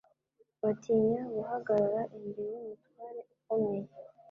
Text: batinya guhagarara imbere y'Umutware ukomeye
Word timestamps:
batinya 0.61 1.21
guhagarara 1.35 2.01
imbere 2.17 2.49
y'Umutware 2.51 3.19
ukomeye 3.35 3.89